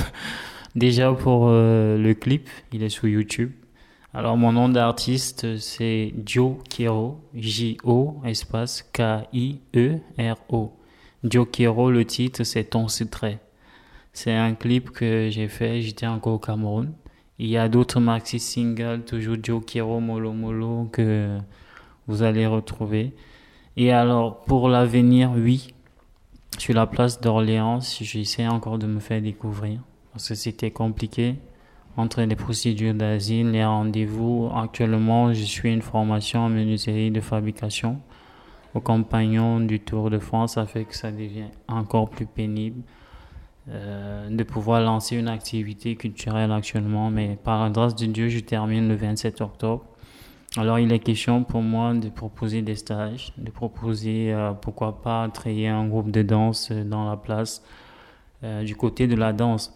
[0.77, 3.51] Déjà pour le clip, il est sur YouTube.
[4.17, 10.73] Alors, mon nom d'artiste, c'est Joe Kiro, J-O, espace K-I-E-R-O.
[11.25, 13.41] Joe Kiro, le titre, c'est Ton secret.
[14.13, 16.93] C'est un clip que j'ai fait, j'étais encore au Cameroun.
[17.41, 21.37] Il y a d'autres maxi singles, toujours Joe Kiro, Molo Molo, que
[22.07, 23.15] vous allez retrouver.
[23.77, 25.75] Et alors, pour l'avenir, oui,
[26.57, 29.81] sur la place d'Orléans, j'essaie encore de me faire découvrir.
[30.13, 31.35] Parce que c'était compliqué
[31.97, 34.51] entre les procédures d'asile, les rendez-vous.
[34.55, 38.01] Actuellement, je suis une formation en menuiserie de fabrication
[38.75, 42.83] aux compagnons du Tour de France, ça fait que ça devient encore plus pénible
[43.71, 47.11] euh, de pouvoir lancer une activité culturelle actuellement.
[47.11, 49.85] Mais par la grâce de Dieu, je termine le 27 octobre.
[50.57, 55.29] Alors, il est question pour moi de proposer des stages, de proposer, euh, pourquoi pas,
[55.29, 57.63] créer un groupe de danse dans la place
[58.43, 59.73] euh, du côté de la danse.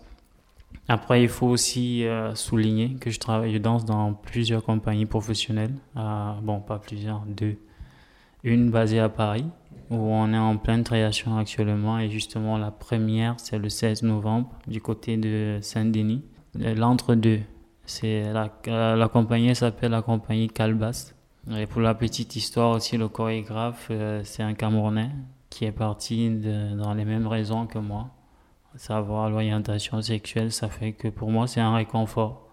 [0.90, 5.74] Après, il faut aussi euh, souligner que je travaille, je danse dans plusieurs compagnies professionnelles.
[5.98, 7.56] Euh, bon, pas plusieurs, deux.
[8.42, 9.44] Une basée à Paris,
[9.90, 11.98] où on est en pleine création actuellement.
[11.98, 16.24] Et justement, la première, c'est le 16 novembre, du côté de Saint-Denis.
[16.54, 17.40] l'entre-deux.
[17.84, 18.50] C'est la,
[18.96, 21.14] la, compagnie s'appelle la compagnie Calbas.
[21.54, 25.10] Et pour la petite histoire aussi, le chorégraphe, euh, c'est un Camerounais
[25.50, 28.10] qui est parti dans les mêmes raisons que moi.
[28.78, 32.48] Savoir l'orientation sexuelle, ça fait que pour moi, c'est un réconfort.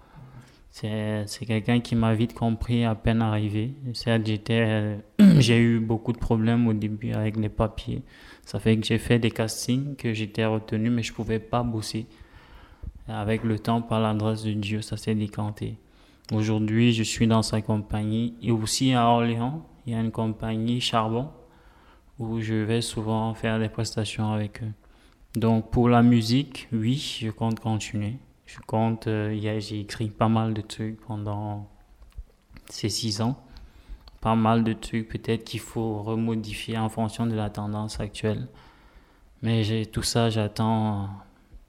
[0.71, 3.75] C'est quelqu'un qui m'a vite compris à peine arrivé.
[4.07, 4.97] Euh,
[5.39, 8.01] j'ai eu beaucoup de problèmes au début avec les papiers.
[8.43, 11.61] Ça fait que j'ai fait des castings, que j'étais retenu, mais je ne pouvais pas
[11.61, 12.07] bosser.
[13.07, 15.77] Avec le temps, par l'adresse de Dieu, ça s'est décanté.
[16.33, 18.33] Aujourd'hui, je suis dans sa compagnie.
[18.41, 21.29] Et aussi à Orléans, il y a une compagnie Charbon
[22.17, 24.71] où je vais souvent faire des prestations avec eux.
[25.35, 28.17] Donc pour la musique, oui, je compte continuer.
[28.45, 31.67] Je compte, euh, j'ai écrit pas mal de trucs pendant
[32.69, 33.35] ces six ans.
[34.21, 38.47] Pas mal de trucs peut-être qu'il faut remodifier en fonction de la tendance actuelle.
[39.41, 41.09] Mais tout ça, j'attends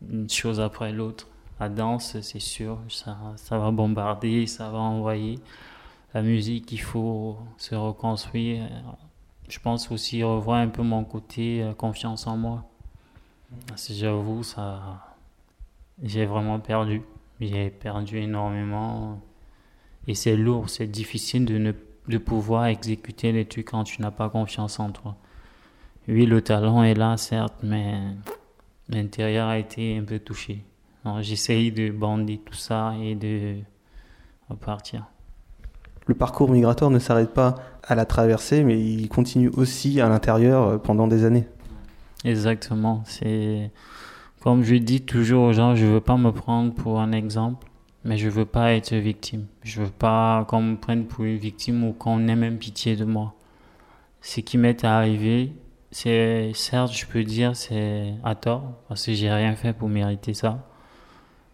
[0.08, 1.28] une chose après l'autre.
[1.58, 5.40] La danse, c'est sûr, ça, ça va bombarder, ça va envoyer.
[6.14, 8.68] La musique, il faut se reconstruire.
[9.48, 12.64] Je pense aussi revoir un peu mon côté euh, confiance en moi.
[13.90, 15.16] J'avoue, ça,
[16.02, 17.02] j'ai vraiment perdu.
[17.40, 19.20] J'ai perdu énormément.
[20.06, 21.72] Et c'est lourd, c'est difficile de, ne,
[22.08, 25.16] de pouvoir exécuter les trucs quand tu n'as pas confiance en toi.
[26.08, 27.94] Oui, le talent est là, certes, mais
[28.88, 30.64] l'intérieur a été un peu touché.
[31.20, 33.56] J'essaye de bander tout ça et de
[34.48, 35.06] repartir.
[36.06, 40.80] Le parcours migratoire ne s'arrête pas à la traversée, mais il continue aussi à l'intérieur
[40.82, 41.46] pendant des années.
[42.26, 43.02] Exactement.
[43.06, 43.70] C'est
[44.40, 47.68] comme je dis toujours aux gens, je veux pas me prendre pour un exemple,
[48.04, 49.46] mais je veux pas être victime.
[49.62, 53.04] Je veux pas qu'on me prenne pour une victime ou qu'on ait même pitié de
[53.04, 53.34] moi.
[54.20, 55.52] Ce qui m'est arrivé,
[55.92, 60.34] c'est certes, je peux dire, c'est à tort parce que j'ai rien fait pour mériter
[60.34, 60.68] ça.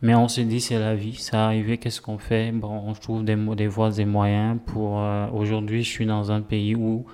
[0.00, 2.50] Mais on se dit, c'est la vie, ça arrivé, qu'est-ce qu'on fait?
[2.50, 5.00] Bon, on trouve des, des voies et moyens pour...
[5.00, 7.04] Euh, aujourd'hui, je suis dans un pays où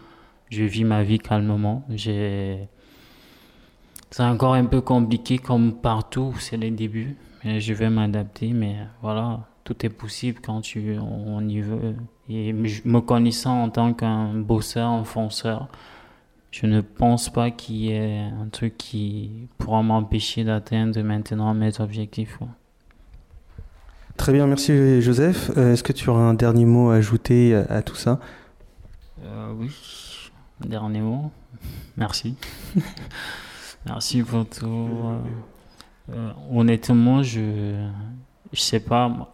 [0.48, 1.84] je vis ma vie calmement.
[1.90, 2.68] J'ai...
[4.10, 7.16] C'est encore un peu compliqué comme partout, c'est les débuts.
[7.44, 11.94] Mais je vais m'adapter, mais voilà, tout est possible quand tu, on y veut.
[12.28, 15.68] Et me connaissant en tant qu'un bosseur, un fonceur,
[16.50, 21.80] je ne pense pas qu'il y ait un truc qui pourra m'empêcher d'atteindre maintenant mes
[21.80, 22.38] objectifs.
[24.16, 25.52] Très bien, merci Joseph.
[25.56, 28.18] Euh, est-ce que tu auras un dernier mot à ajouter à, tout ça?
[29.24, 29.70] Euh, Oui,
[30.60, 31.30] dernier mot.
[31.96, 32.34] Merci.
[33.88, 34.88] merci pour tout.
[36.10, 37.90] Euh, honnêtement, je ne
[38.52, 39.32] sais pas.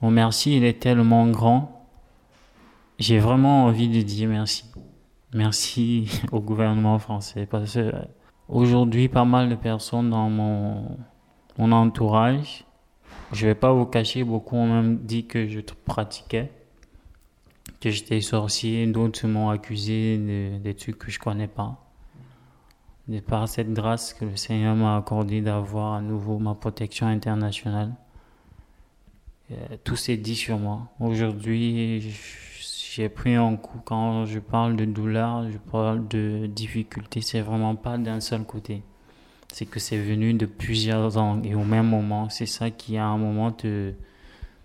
[0.00, 1.86] Mon merci, il est tellement grand.
[2.98, 4.64] J'ai vraiment envie de dire merci.
[5.34, 7.92] Merci au gouvernement français parce que
[8.48, 10.96] aujourd'hui, pas mal de personnes dans mon,
[11.58, 12.66] mon entourage
[13.32, 16.50] je vais pas vous cacher, beaucoup ont même dit que je pratiquais,
[17.80, 18.86] que j'étais sorcier.
[18.86, 21.85] D'autres m'ont accusé de, des trucs que je connais pas.
[23.08, 27.92] De par cette grâce que le Seigneur m'a accordé d'avoir à nouveau ma protection internationale,
[29.52, 30.88] euh, tout s'est dit sur moi.
[30.98, 32.12] Aujourd'hui,
[32.92, 33.80] j'ai pris un coup.
[33.84, 37.20] Quand je parle de douleur, je parle de difficulté.
[37.20, 38.82] C'est vraiment pas d'un seul côté
[39.56, 42.28] c'est que c'est venu de plusieurs angles et au même moment.
[42.28, 43.94] C'est ça qui, à un moment, te,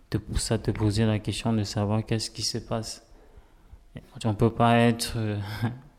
[0.10, 3.02] te pousse à te poser la question de savoir qu'est-ce qui se passe.
[4.26, 5.38] On ne peut pas être euh,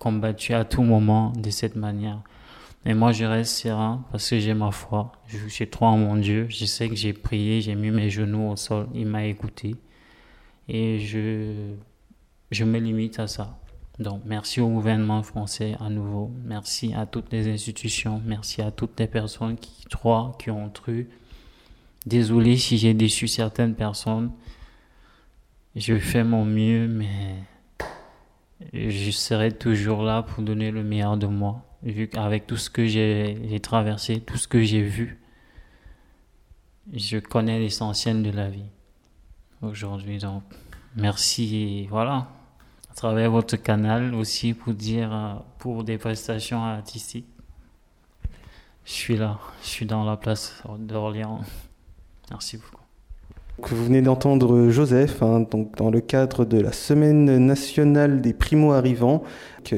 [0.02, 2.20] combattu à tout moment de cette manière.
[2.84, 5.12] Mais moi, je reste serein parce que j'ai ma foi.
[5.46, 6.48] J'ai crois en mon Dieu.
[6.48, 8.88] Je sais que j'ai prié, j'ai mis mes genoux au sol.
[8.94, 9.76] Il m'a écouté.
[10.68, 11.74] Et je,
[12.50, 13.56] je me limite à ça.
[14.00, 16.32] Donc, merci au gouvernement français à nouveau.
[16.44, 18.20] Merci à toutes les institutions.
[18.26, 21.10] Merci à toutes les personnes qui croient, qui ont cru.
[22.06, 24.32] Désolé si j'ai déçu certaines personnes.
[25.76, 27.36] Je fais mon mieux, mais
[28.72, 31.64] je serai toujours là pour donner le meilleur de moi.
[31.82, 35.18] Vu qu'avec tout ce que j'ai traversé, tout ce que j'ai vu,
[36.92, 38.70] je connais l'essentiel de la vie
[39.62, 40.18] aujourd'hui.
[40.18, 40.42] Donc,
[40.96, 42.28] merci voilà
[42.92, 47.26] à travers votre canal aussi pour dire euh, pour des prestations artistiques.
[48.84, 51.40] Je suis là, je suis dans la place d'Orléans.
[52.30, 52.81] Merci beaucoup.
[53.58, 55.46] Vous venez d'entendre Joseph, hein,
[55.76, 59.22] dans le cadre de la Semaine nationale des primo-arrivants,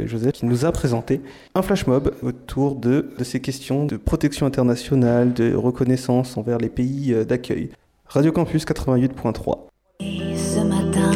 [0.07, 1.21] Joseph qui nous a présenté
[1.55, 6.69] un flash mob autour de, de ces questions de protection internationale, de reconnaissance envers les
[6.69, 7.71] pays euh, d'accueil.
[8.07, 9.59] Radio Campus 88.3.
[10.01, 11.11] ce matin,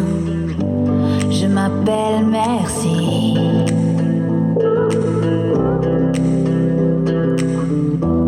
[1.31, 3.35] je m'appelle Merci.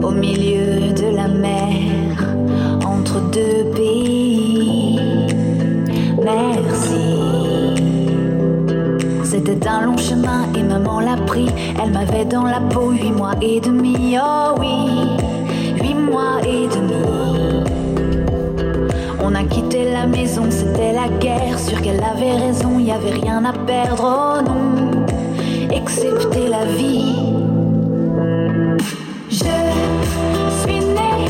[0.02, 0.59] Au milieu
[11.00, 11.48] l'a pris.
[11.82, 15.08] Elle m'avait dans la peau huit mois et demi, oh oui,
[15.80, 17.64] huit mois et demi.
[19.22, 23.44] On a quitté la maison, c'était la guerre, sûr qu'elle avait raison, y avait rien
[23.44, 25.06] à perdre, oh non,
[25.74, 27.16] excepté la vie.
[29.30, 29.36] Je
[30.60, 31.28] suis née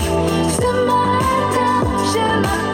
[0.58, 1.82] ce matin,
[2.12, 2.69] je m'appelle.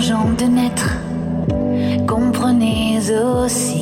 [0.00, 0.96] Urgent de naître,
[2.08, 3.79] comprenez aussi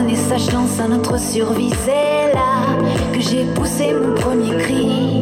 [0.00, 1.70] redonné sa chance à notre survie.
[1.84, 2.76] C'est là
[3.12, 5.19] que j'ai poussé mon premier cri.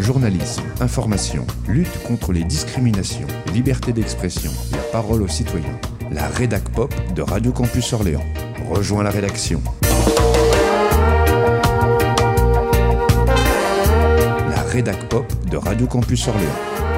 [0.00, 5.78] Journalisme, information, lutte contre les discriminations, liberté d'expression, la parole aux citoyens.
[6.10, 8.24] La rédac pop de Radio Campus Orléans.
[8.70, 9.60] Rejoins la rédaction.
[14.50, 16.93] La rédac pop de Radio Campus Orléans.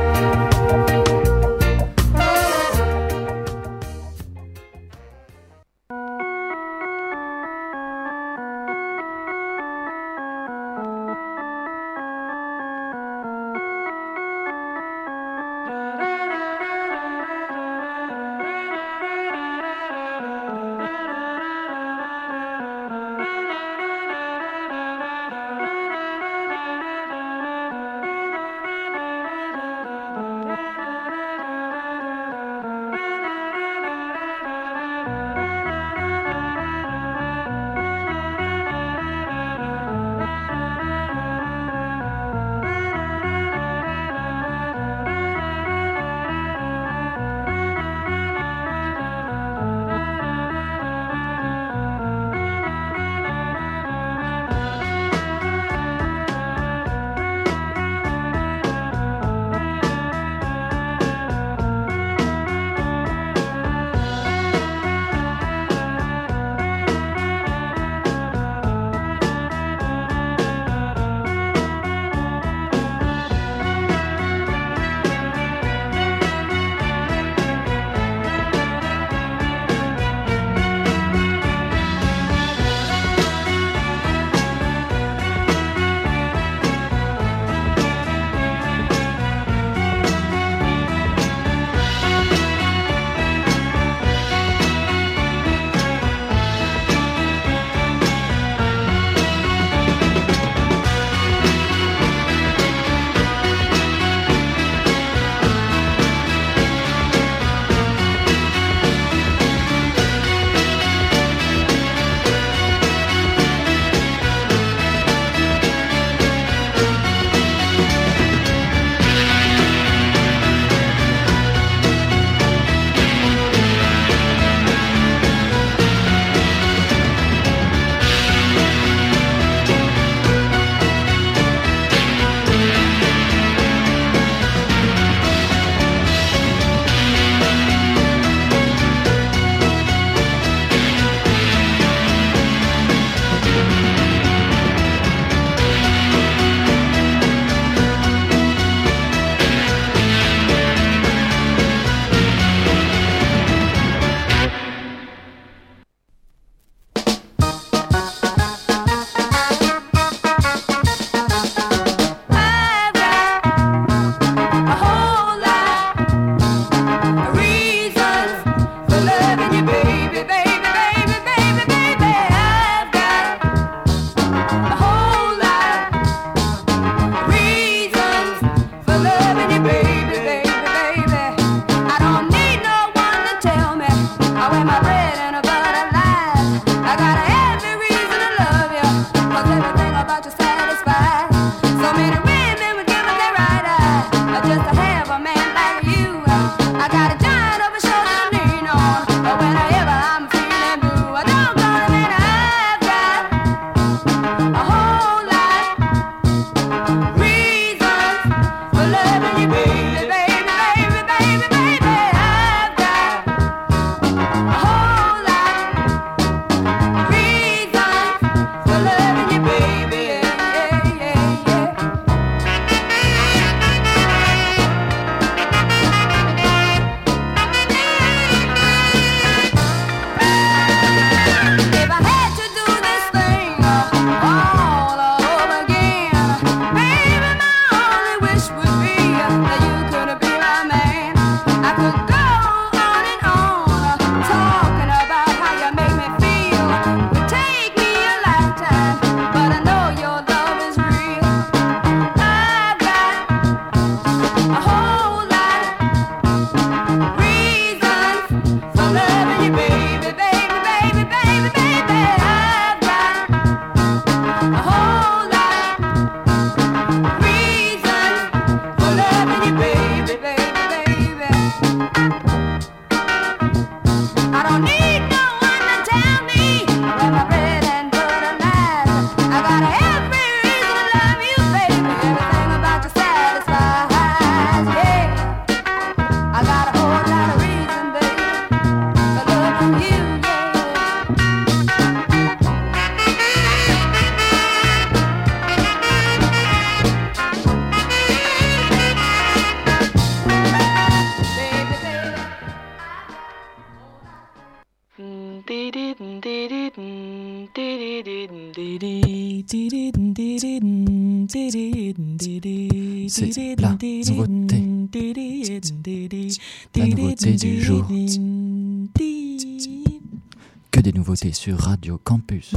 [321.95, 322.55] Campus.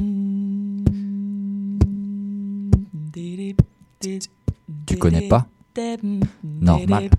[4.85, 5.47] Tu connais pas?
[6.43, 7.09] Normal.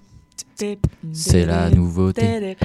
[1.12, 2.56] C'est la nouveauté.